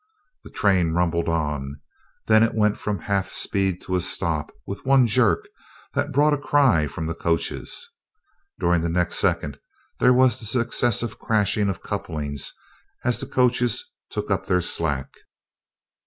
[0.43, 1.79] The train rumbled on;
[2.25, 5.47] then it went from half speed to a stop with one jerk
[5.93, 7.87] that brought a cry from the coaches.
[8.59, 9.59] During the next second
[9.99, 12.51] there was the successive crashing of couplings
[13.03, 15.11] as the coaches took up their slack.